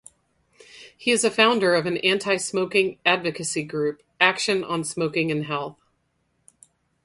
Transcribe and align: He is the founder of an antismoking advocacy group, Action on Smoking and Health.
He 0.97 1.11
is 1.11 1.21
the 1.21 1.29
founder 1.29 1.75
of 1.75 1.85
an 1.85 1.97
antismoking 1.97 2.97
advocacy 3.05 3.61
group, 3.61 4.01
Action 4.19 4.63
on 4.63 4.83
Smoking 4.83 5.29
and 5.29 5.45
Health. 5.45 5.77